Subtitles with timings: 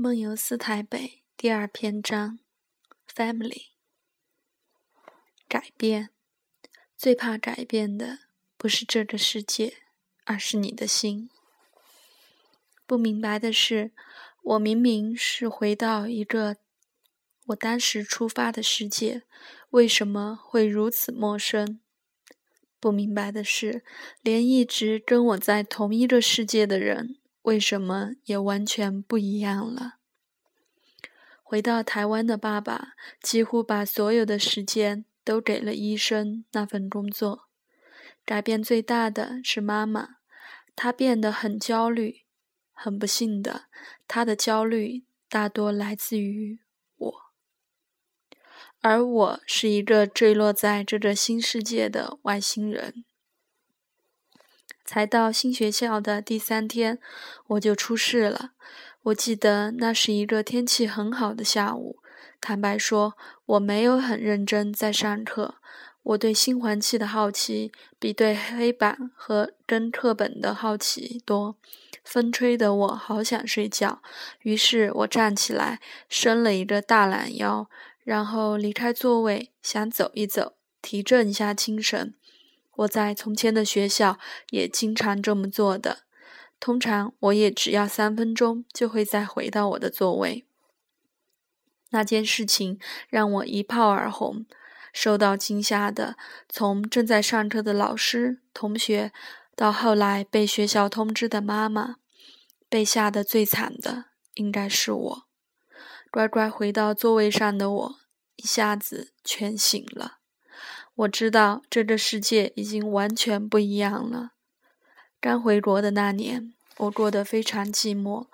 [0.00, 2.38] 梦游四台北第二篇章
[3.12, 3.70] ：Family。
[5.48, 6.10] 改变，
[6.96, 8.20] 最怕改变的
[8.56, 9.78] 不是这个世界，
[10.24, 11.28] 而是你的心。
[12.86, 13.90] 不明白的是，
[14.44, 16.58] 我明明是回到一个
[17.46, 19.24] 我当时出发的世界，
[19.70, 21.80] 为什么会如此陌生？
[22.78, 23.82] 不明白的是，
[24.22, 27.18] 连一直跟我在同一个世界的人。
[27.48, 29.94] 为什么也完全不一样了？
[31.42, 32.92] 回到台湾的爸爸
[33.22, 37.48] 几乎把所有的时间都给了医生那份工作。
[38.26, 40.16] 改变最大的是妈妈，
[40.76, 42.26] 她变得很焦虑。
[42.74, 43.64] 很不幸的，
[44.06, 46.60] 她的焦虑大多来自于
[46.98, 47.14] 我，
[48.82, 53.06] 而我是一个坠落在这个新世界的外星人。
[54.88, 56.98] 才到新学校的第三天，
[57.48, 58.52] 我就出事了。
[59.02, 61.98] 我记得那是一个天气很好的下午。
[62.40, 63.12] 坦白说，
[63.44, 65.56] 我没有很认真在上课。
[66.02, 71.56] 我对新环境的好奇比对黑板和跟课本的好奇多。
[72.02, 74.00] 风吹得我好想睡觉，
[74.40, 77.68] 于是我站起来，伸了一个大懒腰，
[78.04, 82.14] 然后离开座位，想走一走，提振一下精神。
[82.78, 84.18] 我在从前的学校
[84.50, 86.00] 也经常这么做的，
[86.60, 90.44] 通常我也只要三分钟就会再回到我的座位。
[91.90, 94.46] 那件事情让我一炮而红，
[94.92, 96.16] 受到惊吓的，
[96.48, 99.12] 从正在上课的老师、同学，
[99.56, 101.96] 到后来被学校通知的妈妈，
[102.68, 105.26] 被吓得最惨的应该是我。
[106.10, 107.94] 乖乖回到座位上的我，
[108.36, 110.17] 一下子全醒了。
[110.98, 114.32] 我知道这个世界已经完全不一样了。
[115.20, 118.26] 刚回国的那年，我过得非常寂寞。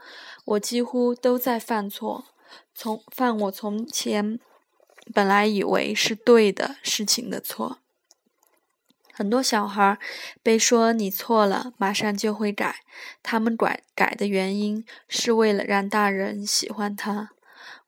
[0.46, 2.24] 我几乎都在犯错，
[2.74, 4.40] 从犯我从前
[5.12, 7.80] 本来以为是对的事情的错。
[9.12, 9.98] 很多小孩
[10.42, 12.76] 被说你错了，马上就会改。
[13.22, 17.32] 他们改改的原因是为了让大人喜欢他。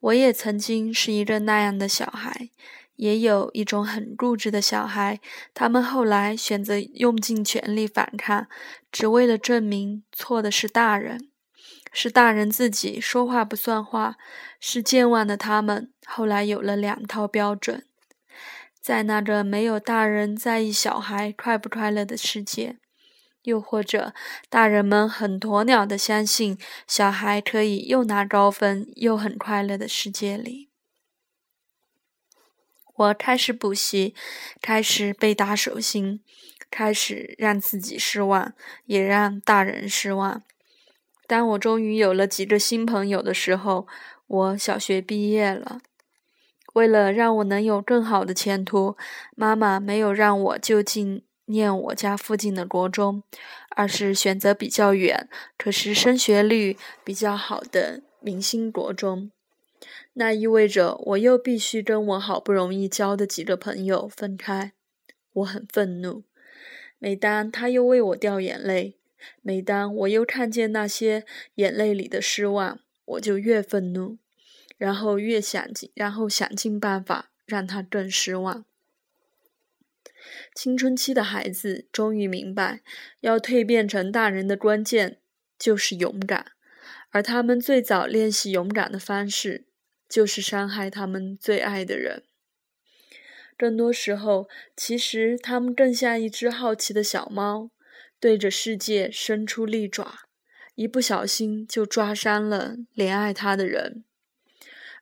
[0.01, 2.51] 我也曾经是一个那样的小孩。
[2.97, 5.21] 也有一种很固执的小孩，
[5.55, 8.47] 他们后来选择用尽全力反抗，
[8.91, 11.29] 只为了证明错的是大人，
[11.93, 14.17] 是大人自己说话不算话。
[14.59, 17.85] 是健忘的他们，后来有了两套标准，
[18.81, 22.79] 在那个没有大人在意小孩快不快乐的世界，
[23.43, 24.15] 又或者
[24.49, 26.59] 大人们很鸵鸟的相信
[26.89, 30.66] 小孩可以又拿高分又很快乐的世界里。
[32.97, 34.15] 我开始补习，
[34.63, 36.21] 开始被打手心，
[36.71, 38.55] 开始让自己失望，
[38.87, 40.43] 也让大人失望。
[41.27, 43.87] 当我终于有了几个新朋友的时候，
[44.27, 45.81] 我小学毕业了。
[46.73, 48.97] 为了让我能有更好的前途，
[49.35, 53.23] 妈妈没有让我就近念我家附近的国中，
[53.71, 59.31] 而是选择比较远，可是升学率比较好的明星国中。
[60.19, 64.73] 那意味着我又必须跟我好不容易交的几个朋友分开，
[65.35, 66.25] 我很愤怒。
[66.99, 68.97] 每当他又为我掉眼泪，
[69.43, 71.27] 每当我又看见那些
[71.57, 74.17] 眼泪里的失望，我就越愤怒，
[74.79, 78.65] 然后越想尽，然后想尽办法让他更失望。
[80.55, 82.81] 青春期的孩子终于明白，
[83.21, 85.19] 要蜕变成大人的关键
[85.59, 86.53] 就是勇敢，
[87.11, 89.67] 而他们最早练习勇敢的方式。
[90.09, 92.23] 就是伤害他们最爱的人。
[93.57, 97.71] 更多时候，其实他们更像一只好奇的小猫，
[98.21, 100.29] 对着世界伸出利爪，
[100.75, 104.05] 一不小心就抓伤了怜爱他的人。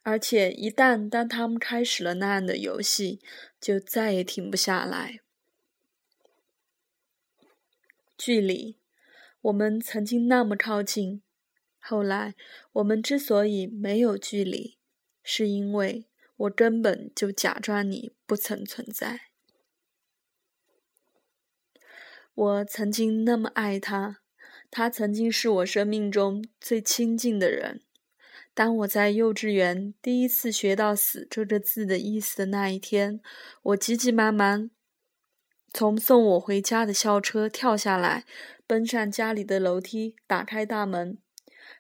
[0.03, 3.21] 而且，一旦当他们开始了那样的游戏，
[3.59, 5.21] 就再也停不下来。
[8.17, 8.77] 距离，
[9.41, 11.23] 我们曾经那么靠近，
[11.81, 12.35] 后来
[12.75, 14.77] 我们之所以没有距离。
[15.25, 16.07] 是因为
[16.37, 19.23] 我根本就假装你不曾存在。
[22.35, 24.21] 我曾经那么爱他，
[24.71, 27.81] 他曾经是我生命中最亲近的人。
[28.53, 33.21] 当我在幼稚园第一次学到“死”这个字的意思的那一天，
[33.63, 34.71] 我急急忙忙
[35.73, 38.25] 从送我回家的校车跳下来，
[38.67, 41.19] 奔上家里的楼梯，打开大门。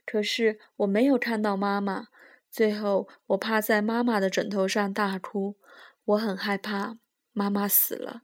[0.06, 2.08] 可是我没有看到妈妈。
[2.54, 5.56] 最后，我趴在妈妈的枕头上大哭，
[6.04, 6.98] 我很害怕
[7.32, 8.22] 妈妈死了。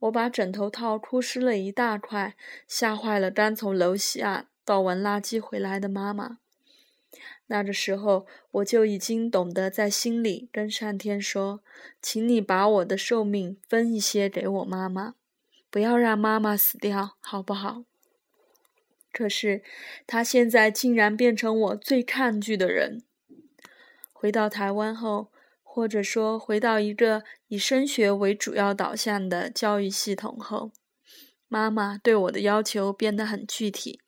[0.00, 2.34] 我把枕头套哭湿了一大块，
[2.66, 6.38] 吓坏了刚从楼下倒完垃圾回来的妈妈。
[7.46, 11.60] 那个时候，我就已经懂得在心里跟上天说
[12.02, 15.14] ：“请你把我的寿命分一些给我妈妈，
[15.70, 17.84] 不要让妈妈死掉，好不好？”
[19.14, 19.62] 可是，
[20.08, 23.04] 他现在竟然变成我最抗拒的人。
[24.20, 25.30] 回到台湾后，
[25.62, 30.72] 或者说回到一个以升学为主要导向的教育系统后，
[31.46, 34.00] 妈妈对我的要求变得很具体：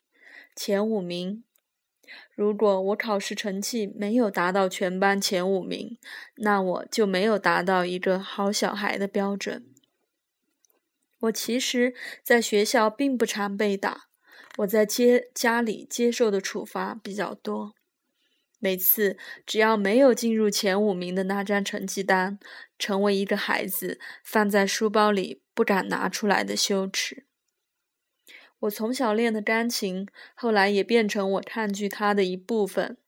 [0.57, 1.45] 前五名。
[2.35, 5.97] 如果我考试成绩没有达到全班前五名，
[6.39, 9.65] 那我就没有达到一个好小孩的标准。
[11.21, 14.09] 我其实在学校并不常被打，
[14.59, 17.75] 我在接家里接受的处罚比较多。
[18.61, 22.39] 每次只要没有进入前五名的那张成绩单，
[22.79, 27.27] 成为一个孩子放在书包里不敢拿出来的羞耻。
[28.61, 32.99] 我从小练的钢琴，后来也变成我抗拒它的一部分。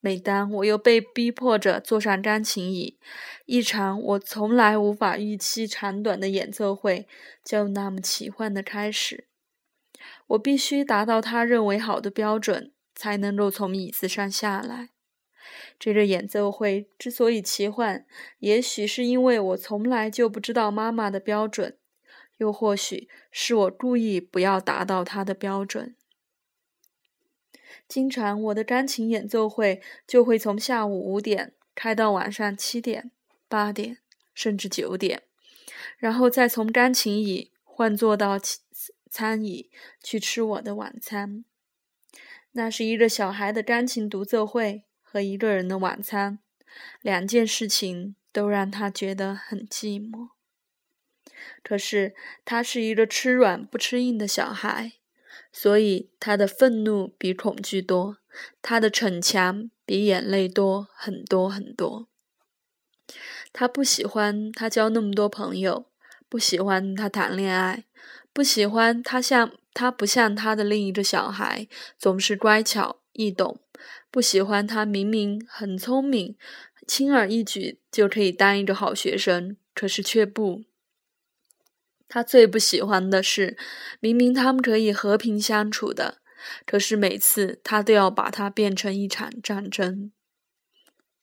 [0.00, 2.98] 每当我又被逼迫着坐上钢琴椅，
[3.46, 7.08] 一场我从来无法预期长短的演奏会
[7.42, 9.28] 就那么奇幻的开始。
[10.26, 14.90] 我必须达到他认为好的标准，才能够从椅子上下来。
[15.78, 18.06] 这个演奏会之所以奇幻，
[18.38, 21.76] 也许是因为我从来就不知道妈妈的标准。
[22.38, 25.94] 又或许是我故意不要达到她的标准。
[27.86, 33.12] 经常我的钢琴演奏会就会从下午五点开到晚上七点、
[33.48, 33.98] 八点，
[34.34, 35.22] 甚至九点，
[35.98, 38.36] 然后再从钢琴椅换坐到
[39.08, 39.70] 餐椅
[40.02, 41.44] 去吃我的晚餐。
[42.56, 46.38] 那是一个小孩的钢琴独奏会和一个人的晚餐，
[47.02, 50.28] 两件事情都让他觉得很寂寞。
[51.64, 52.14] 可是
[52.44, 54.92] 他是一个吃软不吃硬的小孩，
[55.52, 58.18] 所以他的愤怒比恐惧多，
[58.62, 62.08] 他的逞强比眼泪多很多很多。
[63.52, 65.86] 他不喜欢他交那么多朋友，
[66.34, 67.84] 不喜欢他谈恋爱，
[68.32, 73.60] 不喜欢他像他不像他的另一个小孩，总是乖巧易懂，
[74.10, 76.36] 不喜欢他明明很聪明，
[76.88, 80.64] 轻而易举就可以当一个好学生，可是却不。
[82.08, 83.56] 他最不喜欢的是，
[84.00, 86.18] 明明他们可以和平相处的，
[86.66, 90.10] 可是每次他都要把它变成一场战争。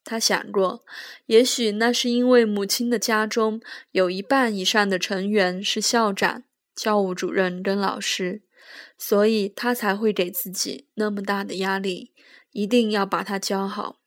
[0.03, 0.83] 他想过，
[1.27, 3.61] 也许那是因为母亲的家中
[3.91, 6.43] 有一半以上的成员是校长、
[6.75, 8.41] 教务主任跟老师，
[8.97, 12.11] 所以他才会给自己那么大的压力，
[12.51, 13.99] 一定要把他教好。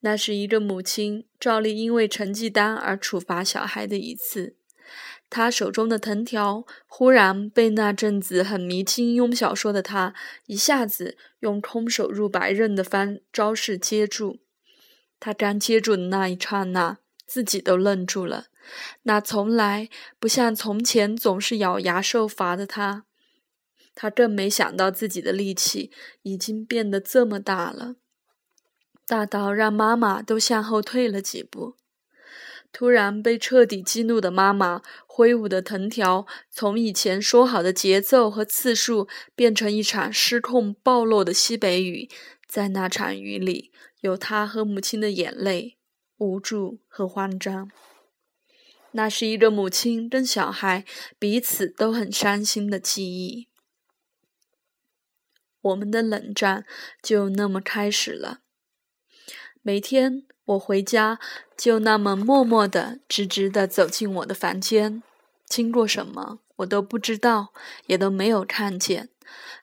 [0.00, 4.56] 那是一个母亲照例因为成绩单而处罚小孩的一次。
[5.34, 10.12] 他手中的藤条忽然被那阵子很迷金庸小说的他
[10.44, 14.40] 一下子用空手入白刃的方招式接住。
[15.18, 18.48] 他刚接住的那一刹那，自己都愣住了。
[19.04, 19.88] 那从来
[20.18, 23.06] 不像从前总是咬牙受罚的他，
[23.94, 25.90] 他更没想到自己的力气
[26.20, 27.94] 已经变得这么大了，
[29.06, 31.76] 大到让妈妈都向后退了几步。
[32.72, 42.08] 突然被彻底激怒的妈妈挥舞的藤条，从以前说好的节奏和次数，变成一场失控暴落的西北雨。
[42.46, 45.78] 在那场雨里，有他和母亲的眼泪、
[46.18, 47.70] 无助和慌张。
[48.92, 50.84] 那是一个母亲跟小孩
[51.18, 53.48] 彼此都很伤心的记忆。
[55.62, 56.66] 我们的冷战
[57.02, 58.41] 就那么开始了。
[59.62, 60.24] 每天。
[60.44, 61.20] 我回家
[61.56, 65.00] 就那么默默的、直直的走进我的房间，
[65.46, 67.52] 经过什么我都不知道，
[67.86, 69.08] 也都没有看见，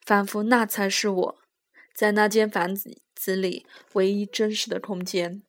[0.05, 1.35] 仿佛那才是我
[1.93, 5.43] 在那间房子里唯一真实的空间。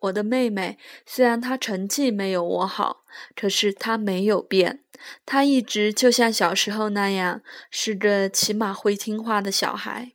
[0.00, 3.04] 我的妹妹虽然她成绩没有我好，
[3.36, 4.82] 可是她没有变，
[5.24, 10.10] 她一直就像小时候那样，是个起码会听话的小孩。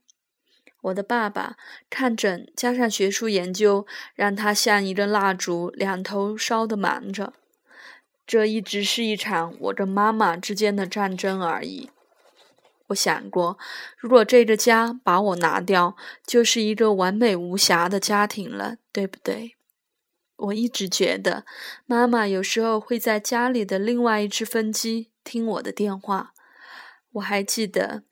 [0.81, 1.57] 我的爸爸
[1.89, 7.33] 看诊加上学术研究，让他像一根蜡烛，两头烧得忙着。
[8.25, 11.89] 这一直是一场我跟妈妈之间的战争而已。
[12.87, 13.57] 我想过，
[13.97, 19.55] 如果这个家把我拿掉，就是一个完美无瑕的家庭了，对不对？
[20.37, 21.43] 我一直觉得，
[21.85, 26.33] 妈妈有时候会在家里的另外一只分机听我的电话。
[27.11, 28.03] 我还记得。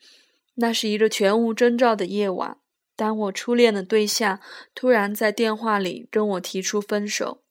[0.59, 2.57] 那是一个全无征兆的夜晚，
[2.95, 4.39] 当我初恋的对象
[4.73, 7.43] 突然在电话里跟我提出分手，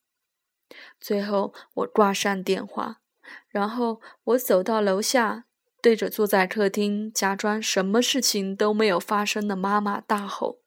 [1.00, 3.00] 最后我挂上电话，
[3.48, 5.44] 然后我走到楼下，
[5.80, 10.58] 对着坐在客厅、假装什么事情都没有发生的妈妈大吼：“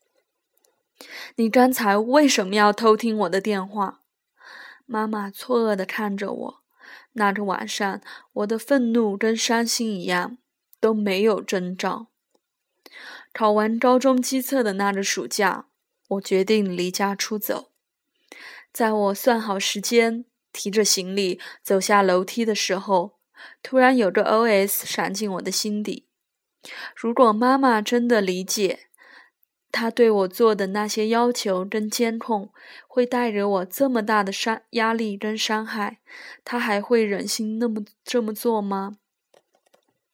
[1.36, 4.00] 你刚才为什么要偷听我的电话？”
[4.88, 6.64] 妈妈错愕地看着我。
[7.14, 10.38] 那个晚上，我的愤怒跟伤心一样，
[10.80, 12.08] 都没有征兆。
[13.34, 15.68] 考完高中基测的那个暑假，
[16.08, 17.72] 我决定离家出走。
[18.72, 23.20] 在我算好时间，提着行李走下楼梯的时候，
[23.64, 24.86] 突然有个 O.S.
[24.86, 26.08] 闪进我的心底：
[26.96, 28.88] 如果妈妈真的理解，
[29.72, 32.52] 她对我做的那些要求跟监控
[32.88, 36.00] 会带给我这么大的伤压力跟伤害，
[36.44, 38.98] 她还会忍心那么这么做吗？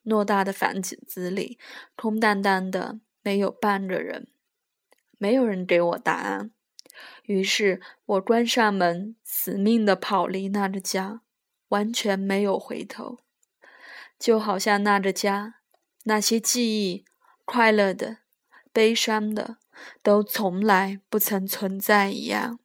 [0.04, 1.58] 偌大的房子里，
[1.96, 4.28] 空荡荡的，没有半个人，
[5.18, 6.52] 没有人给我答案。
[7.24, 11.22] 于是我关上门，死命的跑离那个家，
[11.70, 13.18] 完全没有回头，
[14.20, 15.56] 就好像那个家，
[16.04, 17.04] 那些记忆，
[17.44, 18.20] 快乐的、
[18.72, 19.58] 悲伤的，
[20.04, 22.60] 都从来不曾存在一样。